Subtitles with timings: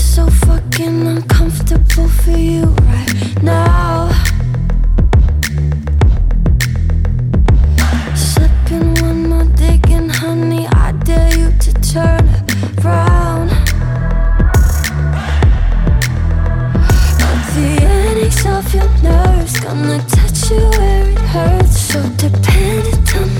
[0.00, 4.08] so fucking uncomfortable for you right now.
[8.14, 12.28] Slipping one more dig in, honey, I dare you to turn
[12.82, 13.50] around.
[17.54, 23.39] The headaches of your nerves gonna touch you where it hurts, so dependent on.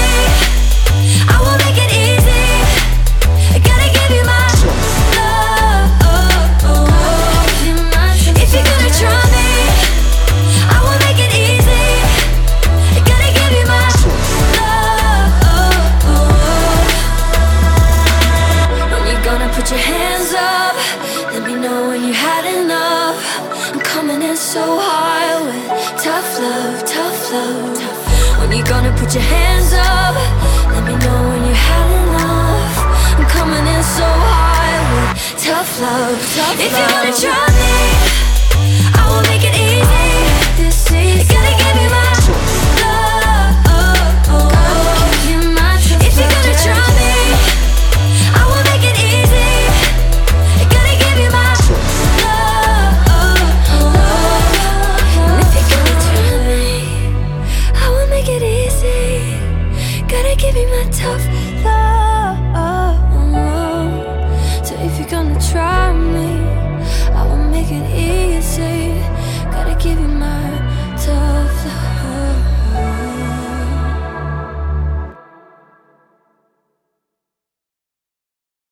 [24.21, 28.39] flying so high with tough love, tough love.
[28.39, 30.15] When you gonna put your hands up?
[30.73, 32.75] Let me know when you had enough.
[33.17, 36.59] I'm coming in so high with tough love, tough love.
[36.59, 37.50] If you wanna try.
[60.53, 61.25] Baby, my tough
[61.63, 62.37] love.
[64.67, 66.43] So if you're gonna try me,
[67.15, 68.99] I will make it easy.
[69.49, 70.43] Gotta give you my
[70.97, 72.00] tough love.